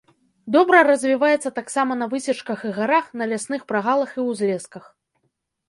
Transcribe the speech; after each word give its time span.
Добра 0.53 0.79
развіваецца 0.91 1.49
таксама 1.59 1.93
на 2.01 2.07
высечках 2.15 2.65
і 2.71 2.73
гарах, 2.79 3.05
на 3.23 3.29
лясных 3.35 3.61
прагалах 3.75 4.09
і 4.19 4.29
ўзлесках. 4.33 4.93